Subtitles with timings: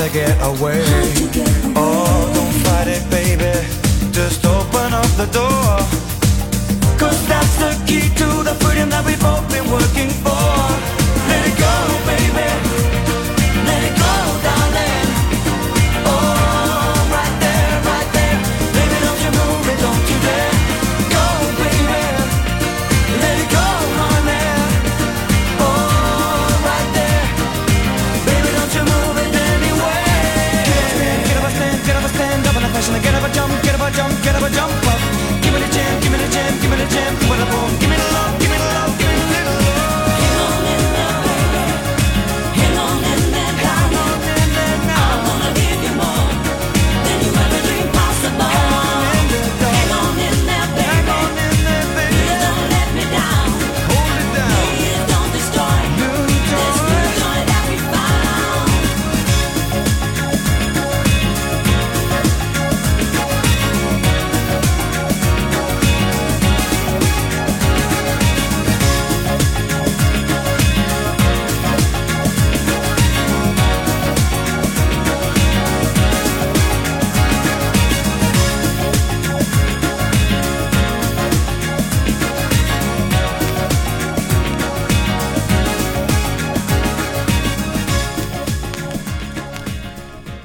[0.00, 0.89] to get away.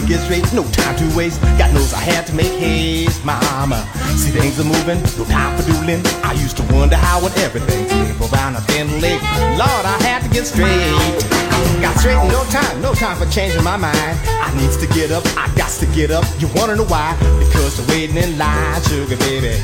[0.00, 1.40] to get straight, no time to waste.
[1.58, 3.86] God knows I had to make haste, mama.
[4.16, 6.02] See, things are moving, no time for dueling.
[6.24, 9.20] I used to wonder how would everything slip around a been late.
[9.58, 10.94] Lord, I had to get straight.
[11.80, 14.16] Got straight, no time, no time for changing my mind.
[14.24, 16.24] I needs to get up, I got to get up.
[16.38, 17.16] You wanna know why?
[17.38, 19.54] Because the waiting in line, sugar baby.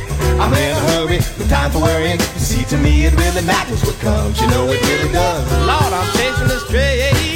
[0.40, 2.20] I'm in a hurry, no time for worrying.
[2.20, 4.40] You see, to me it really matters what comes.
[4.40, 5.44] You know it really does.
[5.66, 7.36] Lord, I'm chasing the straight.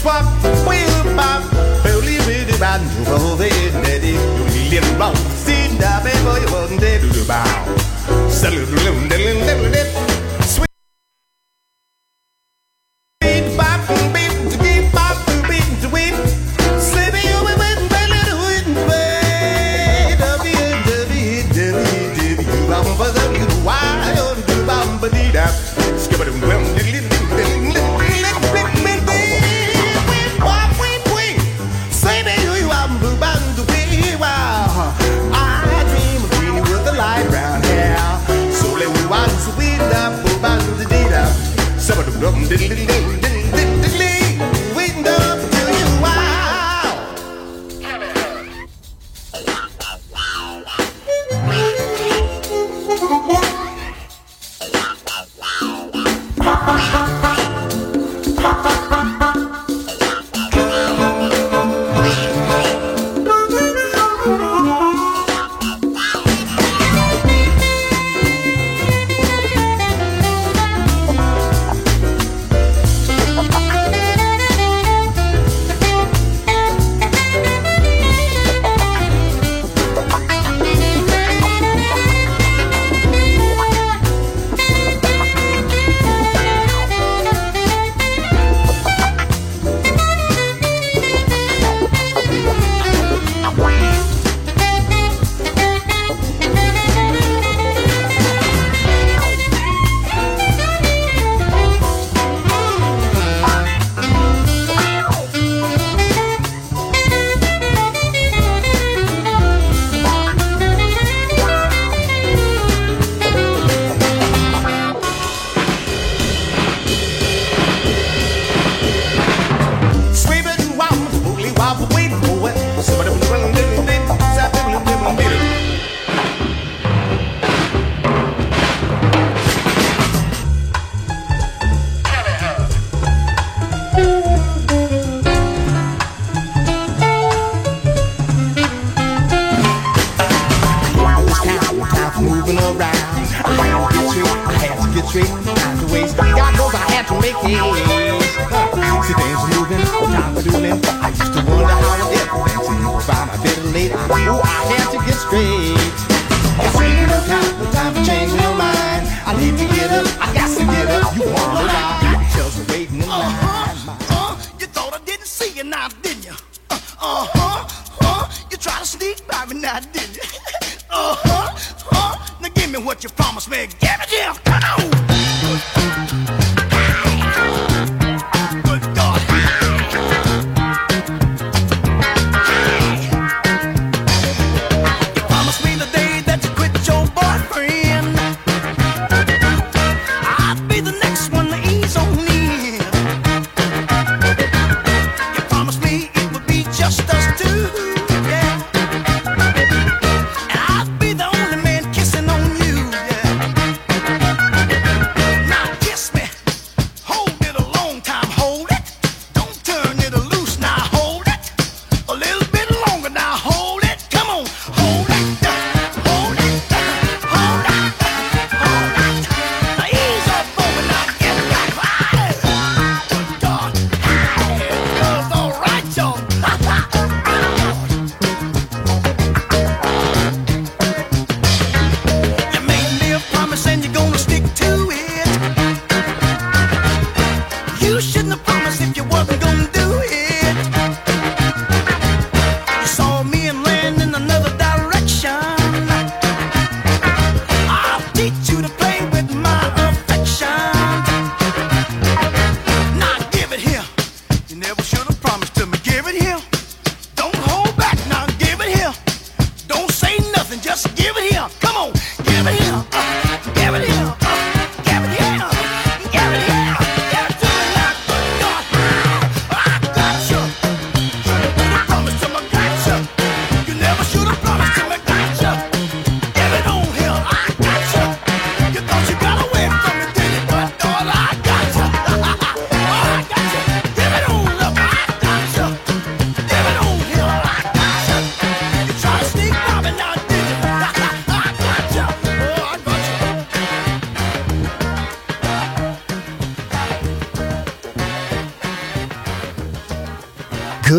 [0.00, 0.24] swap
[0.66, 1.42] will bop,
[1.84, 3.50] belly with it and you will the
[3.84, 10.09] daddy you little wrong see that baby you won't do the bow salute